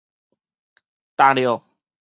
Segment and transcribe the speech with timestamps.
[1.15, 1.61] 觸到